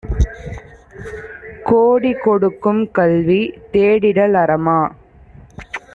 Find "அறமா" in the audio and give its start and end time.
4.33-4.79